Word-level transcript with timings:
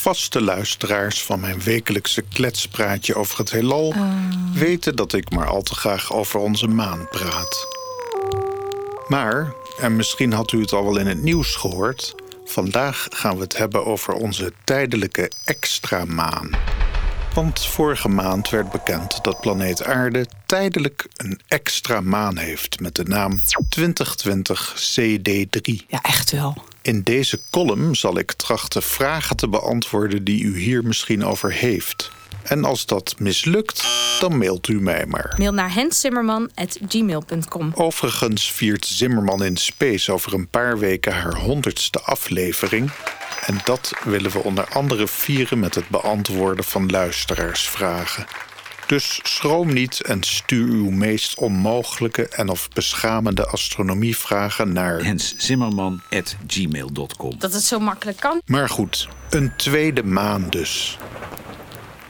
vaste 0.00 0.42
luisteraars 0.42 1.22
van 1.22 1.40
mijn 1.40 1.62
wekelijkse 1.62 2.22
kletspraatje 2.22 3.14
over 3.14 3.38
het 3.38 3.50
heelal 3.50 3.94
weten 4.52 4.96
dat 4.96 5.12
ik 5.12 5.30
maar 5.30 5.46
al 5.46 5.62
te 5.62 5.74
graag 5.74 6.12
over 6.12 6.40
onze 6.40 6.66
maan 6.66 7.08
praat. 7.08 7.66
Maar, 9.08 9.54
en 9.80 9.96
misschien 9.96 10.32
had 10.32 10.52
u 10.52 10.60
het 10.60 10.72
al 10.72 10.84
wel 10.84 10.98
in 10.98 11.06
het 11.06 11.22
nieuws 11.22 11.54
gehoord, 11.54 12.14
vandaag 12.44 13.06
gaan 13.10 13.36
we 13.36 13.42
het 13.42 13.56
hebben 13.56 13.86
over 13.86 14.14
onze 14.14 14.52
tijdelijke 14.64 15.30
extra 15.44 16.04
maan. 16.04 16.50
Want 17.34 17.66
vorige 17.66 18.08
maand 18.08 18.50
werd 18.50 18.70
bekend 18.70 19.24
dat 19.24 19.40
planeet 19.40 19.84
Aarde 19.84 20.26
tijdelijk 20.46 21.06
een 21.16 21.40
extra 21.48 22.00
maan 22.00 22.36
heeft 22.36 22.80
met 22.80 22.94
de 22.94 23.04
naam 23.04 23.42
2020 23.68 24.74
CD3. 24.76 25.86
Ja, 25.88 26.02
echt 26.02 26.30
wel. 26.30 26.56
In 26.82 27.02
deze 27.02 27.40
column 27.50 27.96
zal 27.96 28.18
ik 28.18 28.32
trachten 28.32 28.82
vragen 28.82 29.36
te 29.36 29.48
beantwoorden 29.48 30.24
die 30.24 30.42
u 30.42 30.58
hier 30.58 30.84
misschien 30.84 31.24
over 31.24 31.52
heeft. 31.52 32.10
En 32.42 32.64
als 32.64 32.86
dat 32.86 33.14
mislukt, 33.18 33.86
dan 34.20 34.38
mailt 34.38 34.68
u 34.68 34.80
mij 34.80 35.06
maar. 35.06 35.34
Mail 35.38 35.52
naar 35.52 35.74
henszimmerman.gmail.com. 35.74 37.72
Overigens 37.74 38.52
viert 38.52 38.86
Zimmerman 38.86 39.44
in 39.44 39.56
Space 39.56 40.12
over 40.12 40.34
een 40.34 40.48
paar 40.48 40.78
weken 40.78 41.12
haar 41.12 41.34
honderdste 41.34 42.00
aflevering. 42.00 42.90
En 43.46 43.58
dat 43.64 43.92
willen 44.04 44.30
we 44.30 44.38
onder 44.38 44.68
andere 44.68 45.06
vieren 45.06 45.58
met 45.58 45.74
het 45.74 45.88
beantwoorden 45.88 46.64
van 46.64 46.90
luisteraarsvragen. 46.90 48.26
Dus 48.90 49.20
schroom 49.22 49.72
niet 49.72 50.02
en 50.02 50.22
stuur 50.22 50.66
uw 50.66 50.90
meest 50.90 51.38
onmogelijke 51.38 52.28
en 52.28 52.48
of 52.48 52.68
beschamende 52.68 53.46
astronomievragen 53.46 54.72
naar. 54.72 55.04
henszimmerman.gmail.com 55.04 57.38
Dat 57.38 57.52
het 57.52 57.62
zo 57.62 57.78
makkelijk 57.78 58.20
kan. 58.20 58.42
Maar 58.44 58.68
goed, 58.68 59.08
een 59.28 59.56
tweede 59.56 60.02
maan 60.02 60.48
dus. 60.48 60.98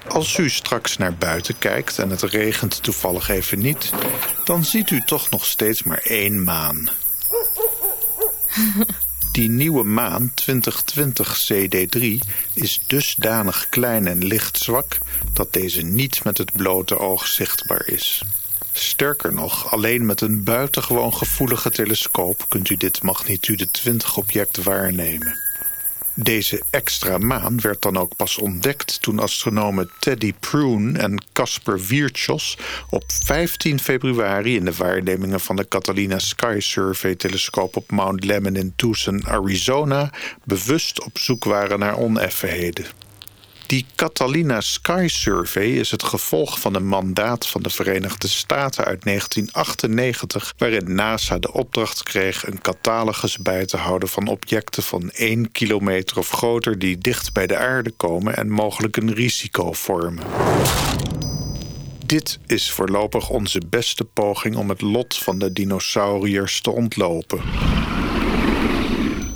Als 0.09 0.39
u 0.39 0.51
straks 0.51 0.97
naar 0.97 1.15
buiten 1.15 1.59
kijkt 1.59 1.99
en 1.99 2.11
het 2.11 2.23
regent 2.23 2.83
toevallig 2.83 3.29
even 3.29 3.59
niet, 3.59 3.91
dan 4.45 4.65
ziet 4.65 4.91
u 4.91 5.03
toch 5.07 5.31
nog 5.31 5.47
steeds 5.47 5.83
maar 5.83 6.01
één 6.03 6.45
maan. 6.45 6.91
Die 9.41 9.51
nieuwe 9.51 9.85
maan 9.85 10.33
2020 10.35 11.53
CD3 11.53 12.05
is 12.55 12.81
dusdanig 12.87 13.69
klein 13.69 14.07
en 14.07 14.25
lichtzwak 14.25 14.99
dat 15.33 15.53
deze 15.53 15.83
niet 15.83 16.25
met 16.25 16.39
het 16.39 16.53
blote 16.53 16.99
oog 16.99 17.27
zichtbaar 17.27 17.87
is. 17.87 18.23
Sterker 18.73 19.35
nog, 19.35 19.73
alleen 19.73 20.07
met 20.07 20.21
een 20.21 20.45
buitengewoon 20.45 21.15
gevoelige 21.15 21.71
telescoop 21.71 22.47
kunt 22.49 22.71
u 22.71 22.77
dit 22.77 23.03
magnitude 23.03 23.71
20 23.71 24.17
object 24.17 24.63
waarnemen. 24.63 25.50
Deze 26.23 26.63
extra 26.71 27.19
maan 27.19 27.61
werd 27.61 27.83
dan 27.83 27.97
ook 27.97 28.17
pas 28.17 28.39
ontdekt 28.39 29.03
toen 29.03 29.19
astronomen 29.19 29.91
Teddy 29.99 30.33
Prune 30.41 30.99
en 30.99 31.25
Casper 31.33 31.81
Wiertschos 31.81 32.59
op 32.91 33.05
15 33.07 33.79
februari 33.79 34.57
in 34.57 34.65
de 34.65 34.75
waarnemingen 34.75 35.41
van 35.41 35.57
de 35.57 35.69
Catalina 35.69 36.19
Sky 36.19 36.57
Survey 36.59 37.15
telescoop 37.15 37.77
op 37.77 37.91
Mount 37.91 38.25
Lemmon 38.25 38.57
in 38.57 38.73
Tucson, 38.77 39.27
Arizona, 39.27 40.11
bewust 40.45 41.05
op 41.05 41.19
zoek 41.19 41.45
waren 41.45 41.79
naar 41.79 41.97
oneffenheden. 41.97 43.00
Die 43.71 43.87
Catalina 43.95 44.61
Sky 44.61 45.07
Survey 45.09 45.67
is 45.67 45.91
het 45.91 46.03
gevolg 46.03 46.61
van 46.61 46.75
een 46.75 46.87
mandaat 46.87 47.47
van 47.47 47.63
de 47.63 47.71
Verenigde 47.71 48.29
Staten 48.29 48.85
uit 48.85 49.05
1998, 49.05 50.55
waarin 50.59 50.95
NASA 50.95 51.39
de 51.39 51.53
opdracht 51.53 52.03
kreeg 52.03 52.47
een 52.47 52.61
catalogus 52.61 53.39
bij 53.39 53.67
te 53.67 53.77
houden 53.77 54.09
van 54.09 54.29
objecten 54.29 54.83
van 54.83 55.11
1 55.11 55.53
kilometer 55.53 56.19
of 56.19 56.31
groter 56.31 56.79
die 56.79 56.99
dicht 56.99 57.33
bij 57.33 57.47
de 57.47 57.57
aarde 57.57 57.91
komen 57.91 58.37
en 58.37 58.51
mogelijk 58.51 58.97
een 58.97 59.15
risico 59.15 59.73
vormen. 59.73 60.25
Dit 62.07 62.39
is 62.47 62.71
voorlopig 62.71 63.29
onze 63.29 63.61
beste 63.67 64.05
poging 64.05 64.57
om 64.57 64.69
het 64.69 64.81
lot 64.81 65.19
van 65.19 65.39
de 65.39 65.53
dinosauriërs 65.53 66.61
te 66.61 66.71
ontlopen. 66.71 67.41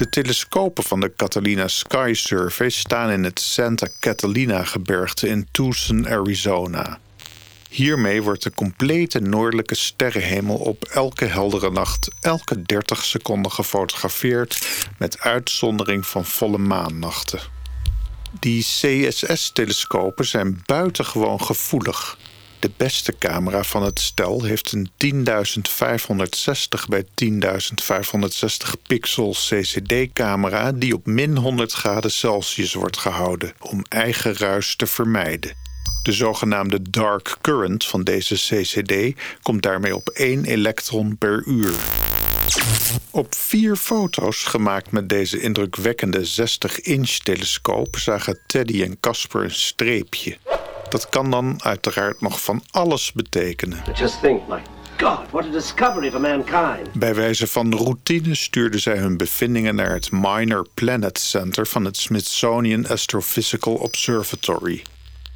De 0.04 0.10
telescopen 0.10 0.84
van 0.84 1.00
de 1.00 1.12
Catalina 1.16 1.69
Sky 1.69 2.10
Survey 2.15 2.69
staan 2.69 3.10
in 3.10 3.25
het 3.25 3.41
Santa 3.41 3.87
Catalina-gebergte 4.00 5.28
in 5.28 5.48
Tucson, 5.50 6.09
Arizona. 6.09 6.98
Hiermee 7.70 8.22
wordt 8.22 8.42
de 8.42 8.50
complete 8.50 9.20
noordelijke 9.20 9.75
sterrenhemel 9.75 10.56
op 10.56 10.84
elke 10.84 11.25
heldere 11.25 11.70
nacht 11.70 12.10
elke 12.20 12.62
30 12.62 13.04
seconden 13.04 13.53
gefotografeerd, 13.53 14.66
met 14.98 15.20
uitzondering 15.20 16.06
van 16.06 16.25
volle 16.25 16.59
maannachten. 16.59 17.41
Die 18.41 18.62
CSS-telescopen 18.62 20.26
zijn 20.26 20.62
buitengewoon 20.66 21.41
gevoelig. 21.41 22.19
De 22.64 22.70
beste 22.76 23.19
camera 23.19 23.62
van 23.62 23.82
het 23.82 24.00
stel 24.00 24.42
heeft 24.42 24.72
een 24.72 24.91
10.560 25.26 26.88
bij 26.88 27.04
10.560 27.25 28.70
pixel 28.86 29.30
CCD-camera 29.30 30.72
die 30.72 30.94
op 30.94 31.06
min 31.06 31.36
100 31.36 31.72
graden 31.72 32.10
Celsius 32.10 32.74
wordt 32.74 32.97
gehouden 32.97 33.53
om 33.60 33.84
eigen 33.88 34.36
ruis 34.36 34.76
te 34.76 34.86
vermijden. 34.86 35.53
De 36.03 36.12
zogenaamde 36.12 36.91
dark 36.91 37.36
current 37.41 37.84
van 37.84 38.04
deze 38.04 38.34
CCD 38.34 39.20
komt 39.42 39.62
daarmee 39.62 39.97
op 39.97 40.08
1 40.08 40.44
elektron 40.44 41.19
per 41.19 41.42
uur. 41.47 41.74
Op 43.10 43.34
vier 43.34 43.76
foto's 43.76 44.44
gemaakt 44.44 44.91
met 44.91 45.08
deze 45.08 45.41
indrukwekkende 45.41 46.26
60-inch 46.26 47.16
telescoop 47.22 47.97
zagen 47.98 48.38
Teddy 48.47 48.82
en 48.82 49.00
Casper 49.00 49.44
een 49.44 49.50
streepje. 49.50 50.36
Dat 50.94 51.09
kan 51.09 51.31
dan 51.31 51.62
uiteraard 51.62 52.21
nog 52.21 52.41
van 52.41 52.62
alles 52.71 53.12
betekenen. 53.12 53.82
Just 53.94 54.21
think, 54.21 54.49
my 54.49 54.62
God, 54.97 55.31
what 55.31 55.44
a 55.44 55.50
discovery 55.50 56.10
for 56.10 56.21
mankind. 56.21 56.93
Bij 56.93 57.15
wijze 57.15 57.47
van 57.47 57.75
routine 57.77 58.34
stuurden 58.34 58.81
zij 58.81 58.97
hun 58.97 59.16
bevindingen 59.16 59.75
naar 59.75 59.93
het 59.93 60.10
Minor 60.10 60.66
Planet 60.75 61.19
Center 61.19 61.66
van 61.66 61.84
het 61.84 61.97
Smithsonian 61.97 62.87
Astrophysical 62.87 63.75
Observatory. 63.75 64.83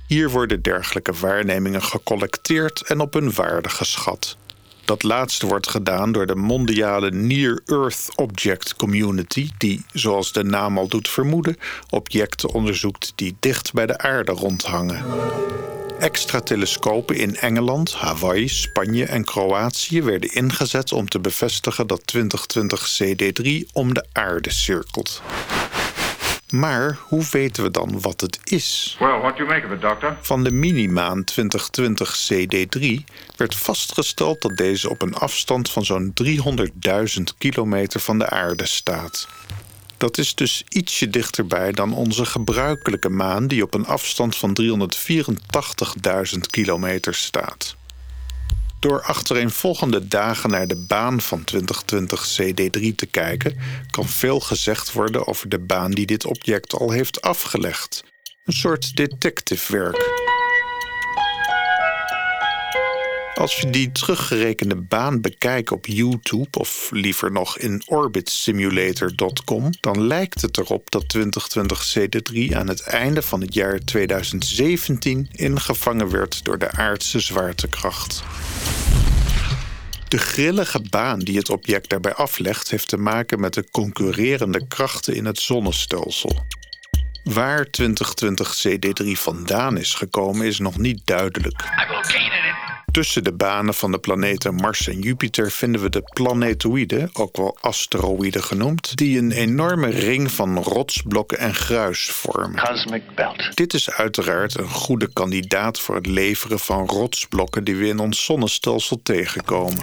Hier 0.06 0.30
worden 0.30 0.62
dergelijke 0.62 1.12
waarnemingen 1.12 1.82
gecollecteerd 1.82 2.82
en 2.86 3.00
op 3.00 3.12
hun 3.12 3.32
waarde 3.32 3.68
geschat. 3.68 4.36
Dat 4.88 5.02
laatste 5.02 5.46
wordt 5.46 5.68
gedaan 5.68 6.12
door 6.12 6.26
de 6.26 6.34
mondiale 6.34 7.10
Near 7.10 7.60
Earth 7.66 8.08
Object 8.14 8.76
Community, 8.76 9.50
die, 9.58 9.84
zoals 9.92 10.32
de 10.32 10.44
naam 10.44 10.78
al 10.78 10.88
doet 10.88 11.08
vermoeden, 11.08 11.56
objecten 11.90 12.48
onderzoekt 12.48 13.12
die 13.14 13.36
dicht 13.40 13.72
bij 13.72 13.86
de 13.86 13.98
aarde 13.98 14.32
rondhangen. 14.32 15.04
Extra 15.98 16.40
telescopen 16.40 17.16
in 17.16 17.36
Engeland, 17.36 17.94
Hawaii, 17.94 18.48
Spanje 18.48 19.04
en 19.04 19.24
Kroatië 19.24 20.02
werden 20.02 20.34
ingezet 20.34 20.92
om 20.92 21.08
te 21.08 21.18
bevestigen 21.18 21.86
dat 21.86 22.06
2020 22.06 23.02
CD3 23.02 23.72
om 23.72 23.94
de 23.94 24.06
aarde 24.12 24.50
cirkelt. 24.50 25.22
Maar 26.50 26.98
hoe 27.02 27.24
weten 27.30 27.62
we 27.62 27.70
dan 27.70 28.00
wat 28.00 28.20
het 28.20 28.38
is? 28.44 28.96
Well, 28.98 29.18
what 29.18 29.36
do 29.36 29.44
you 29.44 29.48
make 29.48 29.66
of 29.66 29.72
it, 29.72 29.80
Doctor? 29.80 30.16
Van 30.20 30.44
de 30.44 30.50
minimaan 30.50 31.24
2020 31.24 32.32
CD3 32.32 33.04
werd 33.36 33.56
vastgesteld 33.56 34.42
dat 34.42 34.56
deze 34.56 34.90
op 34.90 35.02
een 35.02 35.14
afstand 35.14 35.70
van 35.70 35.84
zo'n 35.84 36.12
300.000 36.22 37.22
kilometer 37.38 38.00
van 38.00 38.18
de 38.18 38.28
aarde 38.28 38.66
staat. 38.66 39.28
Dat 39.96 40.18
is 40.18 40.34
dus 40.34 40.64
ietsje 40.68 41.10
dichterbij 41.10 41.72
dan 41.72 41.94
onze 41.94 42.26
gebruikelijke 42.26 43.08
maan, 43.08 43.46
die 43.46 43.62
op 43.62 43.74
een 43.74 43.86
afstand 43.86 44.36
van 44.36 44.56
384.000 44.62 46.38
kilometer 46.50 47.14
staat. 47.14 47.77
Door 48.80 49.02
achtereenvolgende 49.02 50.08
dagen 50.08 50.50
naar 50.50 50.66
de 50.66 50.76
baan 50.76 51.20
van 51.20 51.44
2020 51.44 52.40
CD3 52.40 52.94
te 52.94 53.06
kijken, 53.10 53.56
kan 53.90 54.06
veel 54.08 54.40
gezegd 54.40 54.92
worden 54.92 55.26
over 55.26 55.48
de 55.48 55.58
baan 55.58 55.90
die 55.90 56.06
dit 56.06 56.24
object 56.24 56.74
al 56.74 56.90
heeft 56.90 57.22
afgelegd. 57.22 58.04
Een 58.44 58.52
soort 58.52 58.96
detectivewerk. 58.96 60.27
Als 63.38 63.60
we 63.60 63.70
die 63.70 63.92
teruggerekende 63.92 64.76
baan 64.76 65.20
bekijken 65.20 65.76
op 65.76 65.86
YouTube 65.86 66.58
of 66.58 66.88
liever 66.92 67.32
nog 67.32 67.58
in 67.58 67.82
orbitsimulator.com, 67.86 69.70
dan 69.80 70.06
lijkt 70.06 70.42
het 70.42 70.58
erop 70.58 70.90
dat 70.90 71.08
2020 71.08 71.98
CD3 71.98 72.56
aan 72.56 72.68
het 72.68 72.80
einde 72.80 73.22
van 73.22 73.40
het 73.40 73.54
jaar 73.54 73.78
2017 73.78 75.28
ingevangen 75.32 76.10
werd 76.10 76.44
door 76.44 76.58
de 76.58 76.70
aardse 76.70 77.20
zwaartekracht. 77.20 78.22
De 80.08 80.18
grillige 80.18 80.80
baan 80.90 81.18
die 81.18 81.36
het 81.36 81.50
object 81.50 81.88
daarbij 81.88 82.14
aflegt, 82.14 82.70
heeft 82.70 82.88
te 82.88 82.98
maken 82.98 83.40
met 83.40 83.54
de 83.54 83.70
concurrerende 83.70 84.66
krachten 84.66 85.14
in 85.14 85.24
het 85.24 85.40
zonnestelsel. 85.40 86.46
Waar 87.24 87.70
2020 87.70 88.66
CD3 88.66 89.06
vandaan 89.12 89.76
is 89.78 89.94
gekomen 89.94 90.46
is 90.46 90.58
nog 90.58 90.78
niet 90.78 91.00
duidelijk. 91.04 91.62
Tussen 92.98 93.24
de 93.24 93.32
banen 93.32 93.74
van 93.74 93.90
de 93.90 93.98
planeten 93.98 94.54
Mars 94.54 94.88
en 94.88 95.00
Jupiter 95.00 95.50
vinden 95.50 95.80
we 95.80 95.88
de 95.88 96.02
planetoïden, 96.12 97.10
ook 97.12 97.36
wel 97.36 97.58
asteroïden 97.60 98.42
genoemd, 98.42 98.96
die 98.96 99.18
een 99.18 99.32
enorme 99.32 99.88
ring 99.88 100.30
van 100.30 100.58
rotsblokken 100.58 101.38
en 101.38 101.54
gruis 101.54 102.10
vormen. 102.10 102.60
Cosmic 102.60 103.02
belt. 103.14 103.56
Dit 103.56 103.74
is 103.74 103.90
uiteraard 103.90 104.58
een 104.58 104.68
goede 104.68 105.12
kandidaat 105.12 105.80
voor 105.80 105.94
het 105.94 106.06
leveren 106.06 106.58
van 106.58 106.86
rotsblokken 106.86 107.64
die 107.64 107.76
we 107.76 107.86
in 107.86 107.98
ons 107.98 108.24
zonnestelsel 108.24 109.00
tegenkomen. 109.02 109.78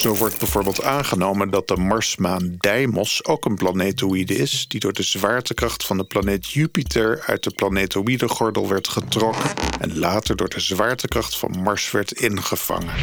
Zo 0.00 0.14
wordt 0.14 0.38
bijvoorbeeld 0.38 0.82
aangenomen 0.82 1.50
dat 1.50 1.68
de 1.68 1.76
Marsmaan 1.76 2.54
Deimos 2.58 3.24
ook 3.24 3.44
een 3.44 3.54
planetoïde 3.54 4.36
is, 4.36 4.64
die 4.68 4.80
door 4.80 4.92
de 4.92 5.02
zwaartekracht 5.02 5.84
van 5.84 5.96
de 5.96 6.04
planeet 6.04 6.50
Jupiter 6.50 7.22
uit 7.26 7.42
de 7.44 7.50
planetoïdengordel 7.50 8.68
werd 8.68 8.88
getrokken 8.88 9.50
en 9.80 9.98
later 9.98 10.36
door 10.36 10.48
de 10.48 10.60
zwaartekracht 10.60 11.36
van 11.36 11.62
Mars 11.62 11.90
werd 11.90 12.12
ingevangen. 12.12 12.94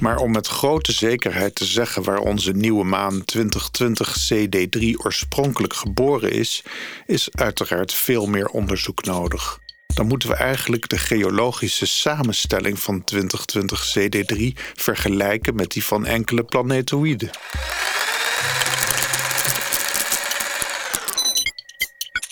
Maar 0.00 0.16
om 0.16 0.30
met 0.32 0.46
grote 0.46 0.92
zekerheid 0.92 1.54
te 1.54 1.64
zeggen 1.64 2.02
waar 2.02 2.18
onze 2.18 2.52
nieuwe 2.52 2.84
maan 2.84 3.24
2020 3.24 4.32
CD3 4.32 4.96
oorspronkelijk 5.04 5.74
geboren 5.74 6.30
is, 6.30 6.62
is 7.06 7.28
uiteraard 7.32 7.92
veel 7.92 8.26
meer 8.26 8.46
onderzoek 8.46 9.04
nodig. 9.04 9.62
Dan 9.94 10.06
moeten 10.06 10.28
we 10.28 10.34
eigenlijk 10.34 10.88
de 10.88 10.98
geologische 10.98 11.86
samenstelling 11.86 12.78
van 12.78 13.04
2020 13.04 13.96
CD3 13.98 14.38
vergelijken 14.74 15.54
met 15.54 15.72
die 15.72 15.84
van 15.84 16.06
enkele 16.06 16.44
planetoïden. 16.44 17.30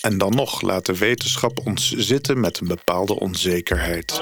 En 0.00 0.18
dan 0.18 0.34
nog 0.34 0.60
laat 0.60 0.86
de 0.86 0.98
wetenschap 0.98 1.60
ons 1.64 1.92
zitten 1.96 2.40
met 2.40 2.58
een 2.60 2.66
bepaalde 2.66 3.18
onzekerheid. 3.20 4.20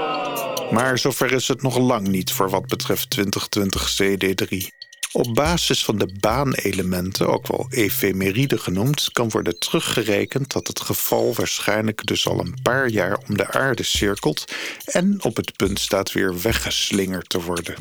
Maar 0.70 0.98
zover 0.98 1.32
is 1.32 1.48
het 1.48 1.62
nog 1.62 1.78
lang 1.78 2.08
niet 2.08 2.32
voor 2.32 2.50
wat 2.50 2.66
betreft 2.66 3.10
2020 3.10 4.02
CD3. 4.02 4.79
Op 5.12 5.34
basis 5.34 5.84
van 5.84 5.98
de 5.98 6.08
baanelementen, 6.20 7.28
ook 7.28 7.46
wel 7.46 7.66
efemeride 7.70 8.58
genoemd, 8.58 9.08
kan 9.12 9.30
worden 9.30 9.58
teruggerekend 9.58 10.52
dat 10.52 10.66
het 10.66 10.80
geval 10.80 11.34
waarschijnlijk 11.34 12.06
dus 12.06 12.26
al 12.26 12.40
een 12.40 12.58
paar 12.62 12.88
jaar 12.88 13.18
om 13.28 13.36
de 13.36 13.52
aarde 13.52 13.82
cirkelt 13.82 14.44
en 14.84 15.18
op 15.22 15.36
het 15.36 15.56
punt 15.56 15.78
staat 15.80 16.12
weer 16.12 16.40
weggeslingerd 16.40 17.28
te 17.28 17.42
worden. 17.42 17.74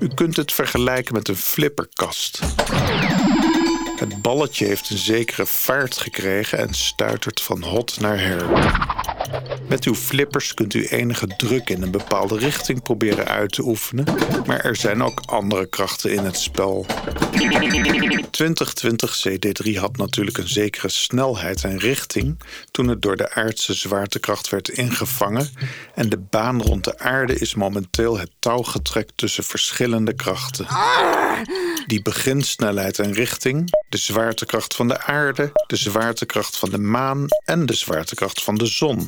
U 0.00 0.08
kunt 0.08 0.36
het 0.36 0.52
vergelijken 0.52 1.14
met 1.14 1.28
een 1.28 1.36
flipperkast. 1.36 2.40
Het 3.96 4.22
balletje 4.22 4.66
heeft 4.66 4.90
een 4.90 4.98
zekere 4.98 5.46
vaart 5.46 5.96
gekregen 5.96 6.58
en 6.58 6.74
stuitert 6.74 7.40
van 7.40 7.62
hot 7.62 8.00
naar 8.00 8.20
her. 8.20 8.48
Met 9.68 9.84
uw 9.84 9.94
flippers 9.94 10.54
kunt 10.54 10.74
u 10.74 10.86
enige 10.86 11.26
druk 11.26 11.70
in 11.70 11.82
een 11.82 11.90
bepaalde 11.90 12.38
richting 12.38 12.82
proberen 12.82 13.26
uit 13.26 13.52
te 13.52 13.62
oefenen, 13.62 14.04
maar 14.46 14.60
er 14.60 14.76
zijn 14.76 15.02
ook 15.02 15.20
andere 15.24 15.66
krachten 15.66 16.12
in 16.12 16.24
het 16.24 16.36
spel. 16.36 16.86
2020 18.30 19.28
CD3 19.28 19.74
had 19.74 19.96
natuurlijk 19.96 20.38
een 20.38 20.48
zekere 20.48 20.88
snelheid 20.88 21.64
en 21.64 21.78
richting 21.78 22.38
toen 22.70 22.88
het 22.88 23.02
door 23.02 23.16
de 23.16 23.34
aardse 23.34 23.74
zwaartekracht 23.74 24.48
werd 24.48 24.68
ingevangen 24.68 25.48
en 25.94 26.08
de 26.08 26.18
baan 26.18 26.62
rond 26.62 26.84
de 26.84 26.98
aarde 26.98 27.38
is 27.38 27.54
momenteel 27.54 28.18
het 28.18 28.30
touwgetrek 28.38 29.10
tussen 29.14 29.44
verschillende 29.44 30.14
krachten. 30.14 30.66
Die 31.86 32.02
beginsnelheid 32.02 32.98
en 32.98 33.12
richting, 33.12 33.70
de 33.90 33.96
zwaartekracht 33.96 34.74
van 34.74 34.88
de 34.88 35.02
aarde, 35.02 35.52
de 35.66 35.76
zwaartekracht 35.76 36.56
van 36.56 36.70
de 36.70 36.78
maan 36.78 37.26
en 37.44 37.66
de 37.66 37.74
zwaartekracht 37.74 38.42
van 38.42 38.54
de 38.54 38.66
zon. 38.66 39.04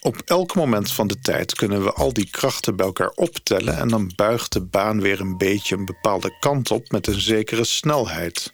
Op 0.00 0.22
elk 0.24 0.54
moment 0.54 0.92
van 0.92 1.06
de 1.06 1.18
tijd 1.20 1.54
kunnen 1.54 1.84
we 1.84 1.92
al 1.92 2.12
die 2.12 2.30
krachten 2.30 2.76
bij 2.76 2.86
elkaar 2.86 3.12
optellen 3.14 3.76
en 3.76 3.88
dan 3.88 4.12
buigt 4.16 4.52
de 4.52 4.60
baan 4.60 5.00
weer 5.00 5.20
een 5.20 5.36
beetje 5.36 5.76
een 5.76 5.84
bepaalde 5.84 6.36
kant 6.38 6.70
op 6.70 6.90
met 6.90 7.06
een 7.06 7.20
zekere 7.20 7.64
snelheid. 7.64 8.52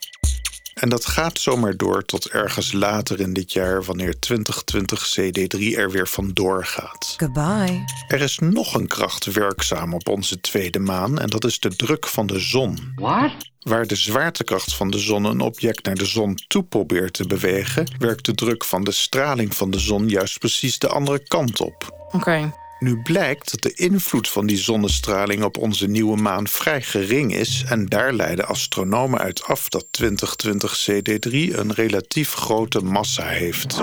En 0.80 0.88
dat 0.88 1.06
gaat 1.06 1.38
zomaar 1.38 1.76
door 1.76 2.04
tot 2.04 2.28
ergens 2.28 2.72
later 2.72 3.20
in 3.20 3.32
dit 3.32 3.52
jaar, 3.52 3.84
wanneer 3.84 4.18
2020 4.18 5.18
CD3 5.18 5.76
er 5.76 5.90
weer 5.90 6.08
vandoor 6.08 6.64
gaat. 6.64 7.14
Goodbye. 7.16 7.84
Er 8.08 8.20
is 8.20 8.38
nog 8.38 8.74
een 8.74 8.86
kracht 8.86 9.24
werkzaam 9.24 9.94
op 9.94 10.08
onze 10.08 10.40
tweede 10.40 10.78
maan 10.78 11.18
en 11.18 11.28
dat 11.28 11.44
is 11.44 11.60
de 11.60 11.76
druk 11.76 12.06
van 12.06 12.26
de 12.26 12.38
zon. 12.38 12.92
What? 12.94 13.32
Waar 13.60 13.86
de 13.86 13.96
zwaartekracht 13.96 14.74
van 14.74 14.90
de 14.90 14.98
zon 14.98 15.24
een 15.24 15.40
object 15.40 15.84
naar 15.84 15.94
de 15.94 16.04
zon 16.04 16.38
toe 16.46 16.64
probeert 16.64 17.12
te 17.12 17.26
bewegen, 17.26 17.86
werkt 17.98 18.24
de 18.24 18.34
druk 18.34 18.64
van 18.64 18.84
de 18.84 18.92
straling 18.92 19.54
van 19.54 19.70
de 19.70 19.78
zon 19.78 20.08
juist 20.08 20.38
precies 20.38 20.78
de 20.78 20.88
andere 20.88 21.18
kant 21.18 21.60
op. 21.60 22.06
Oké. 22.12 22.52
Nu 22.80 22.96
blijkt 23.02 23.50
dat 23.50 23.62
de 23.62 23.72
invloed 23.74 24.28
van 24.28 24.46
die 24.46 24.56
zonnestraling 24.56 25.42
op 25.42 25.58
onze 25.58 25.86
nieuwe 25.86 26.16
maan 26.16 26.48
vrij 26.48 26.82
gering 26.82 27.34
is 27.34 27.64
en 27.66 27.86
daar 27.86 28.12
leiden 28.12 28.46
astronomen 28.46 29.20
uit 29.20 29.42
af 29.42 29.68
dat 29.68 29.86
2020 29.90 30.90
CD3 30.90 31.58
een 31.58 31.72
relatief 31.72 32.32
grote 32.32 32.80
massa 32.80 33.26
heeft. 33.26 33.80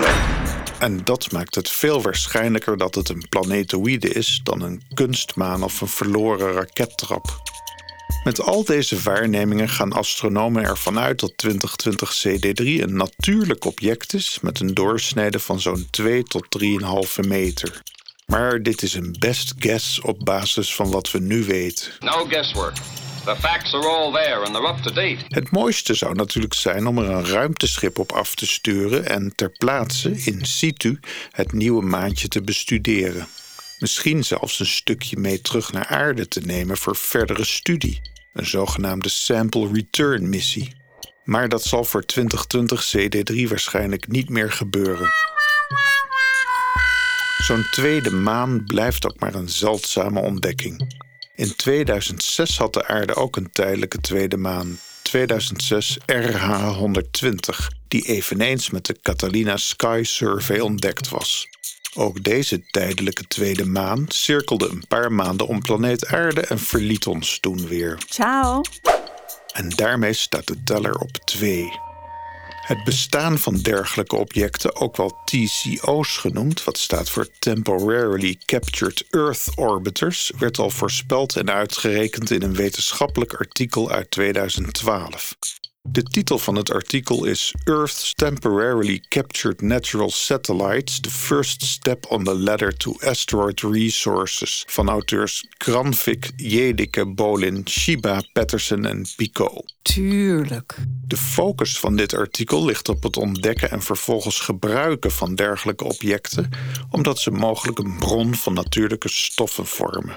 En 0.78 1.04
dat 1.04 1.32
maakt 1.32 1.54
het 1.54 1.70
veel 1.70 2.02
waarschijnlijker 2.02 2.76
dat 2.76 2.94
het 2.94 3.08
een 3.08 3.26
planetoïde 3.28 4.08
is 4.08 4.40
dan 4.42 4.62
een 4.62 4.82
kunstmaan 4.94 5.62
of 5.62 5.80
een 5.80 5.88
verloren 5.88 6.52
rakettrap. 6.52 7.42
Met 8.24 8.40
al 8.40 8.64
deze 8.64 9.02
waarnemingen 9.02 9.68
gaan 9.68 9.92
astronomen 9.92 10.62
ervan 10.62 10.98
uit 10.98 11.20
dat 11.20 11.32
2020 11.36 12.26
CD3 12.26 12.82
een 12.82 12.96
natuurlijk 12.96 13.64
object 13.64 14.14
is 14.14 14.38
met 14.42 14.60
een 14.60 14.74
doorsnede 14.74 15.38
van 15.38 15.60
zo'n 15.60 15.86
2 15.90 16.22
tot 16.22 16.46
3,5 17.20 17.28
meter. 17.28 17.82
Maar 18.32 18.62
dit 18.62 18.82
is 18.82 18.94
een 18.94 19.16
best 19.18 19.54
guess 19.58 20.00
op 20.00 20.24
basis 20.24 20.74
van 20.74 20.90
wat 20.90 21.10
we 21.10 21.18
nu 21.18 21.44
weten. 21.44 21.92
No 21.98 22.24
guesswork. 22.24 22.74
The 23.24 23.36
facts 23.36 23.74
are 23.74 23.86
all 23.86 24.12
there 24.12 24.44
and 24.44 24.54
they're 24.54 24.68
up 24.68 24.76
to 24.76 24.92
date. 24.92 25.16
Het 25.28 25.50
mooiste 25.50 25.94
zou 25.94 26.14
natuurlijk 26.14 26.54
zijn 26.54 26.86
om 26.86 26.98
er 26.98 27.10
een 27.10 27.26
ruimteschip 27.26 27.98
op 27.98 28.12
af 28.12 28.34
te 28.34 28.46
sturen 28.46 29.06
en 29.06 29.32
ter 29.34 29.50
plaatse, 29.50 30.10
in 30.10 30.46
situ, 30.46 31.00
het 31.30 31.52
nieuwe 31.52 31.82
maantje 31.82 32.28
te 32.28 32.42
bestuderen. 32.42 33.26
Misschien 33.78 34.24
zelfs 34.24 34.60
een 34.60 34.66
stukje 34.66 35.16
mee 35.16 35.40
terug 35.40 35.72
naar 35.72 35.86
aarde 35.86 36.28
te 36.28 36.40
nemen 36.40 36.76
voor 36.76 36.96
verdere 36.96 37.44
studie. 37.44 38.00
Een 38.32 38.46
zogenaamde 38.46 39.08
sample 39.08 39.68
return 39.72 40.28
missie. 40.28 40.76
Maar 41.24 41.48
dat 41.48 41.64
zal 41.64 41.84
voor 41.84 42.04
2020 42.04 42.96
CD3 42.96 43.48
waarschijnlijk 43.48 44.08
niet 44.08 44.28
meer 44.28 44.52
gebeuren. 44.52 45.10
Zo'n 47.38 47.66
tweede 47.70 48.10
maan 48.10 48.64
blijft 48.64 49.06
ook 49.06 49.18
maar 49.18 49.34
een 49.34 49.48
zeldzame 49.48 50.20
ontdekking. 50.20 50.94
In 51.34 51.56
2006 51.56 52.58
had 52.58 52.72
de 52.72 52.86
aarde 52.86 53.14
ook 53.14 53.36
een 53.36 53.50
tijdelijke 53.52 54.00
tweede 54.00 54.36
maan, 54.36 54.78
2006 55.02 55.98
RH120, 56.12 57.66
die 57.88 58.02
eveneens 58.02 58.70
met 58.70 58.86
de 58.86 58.96
Catalina 59.02 59.56
Sky 59.56 60.00
Survey 60.04 60.60
ontdekt 60.60 61.08
was. 61.08 61.48
Ook 61.94 62.24
deze 62.24 62.66
tijdelijke 62.70 63.26
tweede 63.26 63.66
maan 63.66 64.04
cirkelde 64.08 64.68
een 64.68 64.84
paar 64.88 65.12
maanden 65.12 65.46
om 65.46 65.60
planeet 65.60 66.06
Aarde 66.06 66.40
en 66.40 66.58
verliet 66.58 67.06
ons 67.06 67.40
toen 67.40 67.66
weer. 67.66 67.98
Ciao. 68.08 68.62
En 69.52 69.68
daarmee 69.68 70.12
staat 70.12 70.46
de 70.46 70.62
teller 70.64 70.94
op 70.94 71.16
2. 71.24 71.87
Het 72.68 72.84
bestaan 72.84 73.38
van 73.38 73.56
dergelijke 73.56 74.16
objecten, 74.16 74.76
ook 74.76 74.96
wel 74.96 75.18
TCO's 75.24 76.16
genoemd, 76.16 76.64
wat 76.64 76.78
staat 76.78 77.10
voor 77.10 77.28
Temporarily 77.38 78.40
Captured 78.44 79.04
Earth 79.10 79.44
Orbiters, 79.54 80.32
werd 80.38 80.58
al 80.58 80.70
voorspeld 80.70 81.36
en 81.36 81.50
uitgerekend 81.50 82.30
in 82.30 82.42
een 82.42 82.54
wetenschappelijk 82.54 83.34
artikel 83.34 83.90
uit 83.90 84.10
2012. 84.10 85.36
De 85.90 86.02
titel 86.02 86.38
van 86.38 86.56
het 86.56 86.72
artikel 86.72 87.24
is 87.24 87.54
Earth's 87.64 88.14
Temporarily 88.14 89.04
Captured 89.08 89.60
Natural 89.60 90.10
Satellites: 90.10 91.00
The 91.00 91.10
First 91.10 91.62
Step 91.62 92.06
on 92.08 92.24
the 92.24 92.34
Ladder 92.34 92.76
to 92.76 92.96
Asteroid 93.00 93.60
Resources 93.60 94.64
van 94.66 94.88
auteurs 94.88 95.46
Kranvik, 95.56 96.32
Jedike, 96.36 97.06
Bolin, 97.06 97.68
Shiba, 97.68 98.22
Patterson 98.32 98.84
en 98.84 99.06
Pico. 99.16 99.62
Tuurlijk. 99.82 100.76
De 101.04 101.16
focus 101.16 101.78
van 101.78 101.96
dit 101.96 102.14
artikel 102.14 102.64
ligt 102.64 102.88
op 102.88 103.02
het 103.02 103.16
ontdekken 103.16 103.70
en 103.70 103.82
vervolgens 103.82 104.40
gebruiken 104.40 105.10
van 105.10 105.34
dergelijke 105.34 105.84
objecten, 105.84 106.50
omdat 106.90 107.18
ze 107.18 107.30
mogelijk 107.30 107.78
een 107.78 107.96
bron 107.98 108.34
van 108.34 108.54
natuurlijke 108.54 109.08
stoffen 109.08 109.66
vormen. 109.66 110.16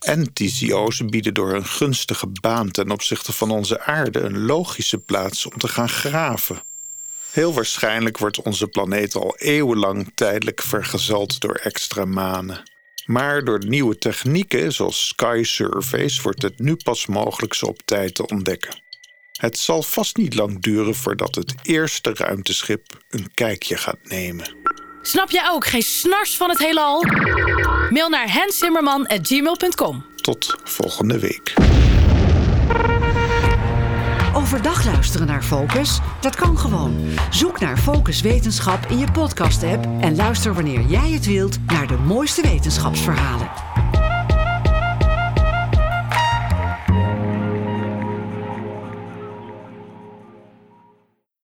En 0.00 0.32
TCO's 0.32 1.04
bieden 1.04 1.34
door 1.34 1.54
een 1.54 1.66
gunstige 1.66 2.26
baan 2.26 2.70
ten 2.70 2.90
opzichte 2.90 3.32
van 3.32 3.50
onze 3.50 3.80
aarde 3.80 4.20
een 4.20 4.44
logische 4.44 4.98
plaats 4.98 5.46
om 5.46 5.58
te 5.58 5.68
gaan 5.68 5.88
graven. 5.88 6.62
Heel 7.30 7.54
waarschijnlijk 7.54 8.18
wordt 8.18 8.42
onze 8.42 8.66
planeet 8.66 9.14
al 9.14 9.36
eeuwenlang 9.36 10.12
tijdelijk 10.14 10.62
vergezeld 10.62 11.40
door 11.40 11.54
extra 11.54 12.04
manen. 12.04 12.62
Maar 13.06 13.44
door 13.44 13.66
nieuwe 13.66 13.98
technieken, 13.98 14.72
zoals 14.72 15.08
sky 15.08 15.40
surveys, 15.44 16.20
wordt 16.20 16.42
het 16.42 16.58
nu 16.58 16.76
pas 16.76 17.06
mogelijk 17.06 17.54
ze 17.54 17.66
op 17.66 17.80
tijd 17.84 18.14
te 18.14 18.26
ontdekken. 18.26 18.82
Het 19.32 19.58
zal 19.58 19.82
vast 19.82 20.16
niet 20.16 20.34
lang 20.34 20.62
duren 20.62 20.94
voordat 20.94 21.34
het 21.34 21.54
eerste 21.62 22.10
ruimteschip 22.14 23.02
een 23.10 23.30
kijkje 23.34 23.76
gaat 23.76 23.98
nemen. 24.02 24.59
Snap 25.02 25.30
jij 25.30 25.50
ook 25.50 25.66
geen 25.66 25.82
snars 25.82 26.36
van 26.36 26.48
het 26.48 26.58
heelal? 26.58 27.04
Mail 27.90 28.08
naar 28.08 28.32
hensimmerman.gmail.com. 28.32 30.04
Tot 30.16 30.56
volgende 30.64 31.18
week. 31.18 31.54
Overdag 34.34 34.84
luisteren 34.84 35.26
naar 35.26 35.42
Focus? 35.42 35.98
Dat 36.20 36.36
kan 36.36 36.58
gewoon. 36.58 36.96
Zoek 37.30 37.60
naar 37.60 37.76
Focus 37.78 38.20
Wetenschap 38.20 38.86
in 38.88 38.98
je 38.98 39.10
podcast-app 39.12 39.86
en 40.00 40.16
luister 40.16 40.54
wanneer 40.54 40.80
jij 40.80 41.10
het 41.10 41.26
wilt 41.26 41.58
naar 41.66 41.86
de 41.86 41.96
mooiste 41.96 42.42
wetenschapsverhalen. 42.42 43.69